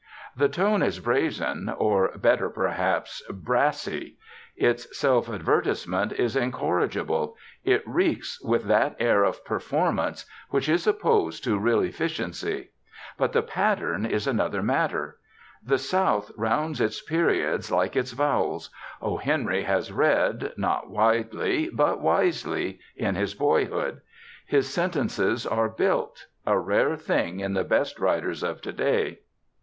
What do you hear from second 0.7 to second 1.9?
is brazen,